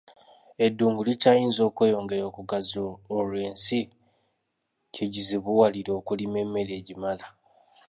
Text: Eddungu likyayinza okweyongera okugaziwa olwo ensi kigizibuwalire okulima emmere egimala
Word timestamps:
Eddungu 0.65 1.01
likyayinza 1.07 1.61
okweyongera 1.69 2.23
okugaziwa 2.29 2.91
olwo 3.17 3.37
ensi 3.47 3.79
kigizibuwalire 4.93 5.91
okulima 5.99 6.37
emmere 6.45 6.73
egimala 6.79 7.25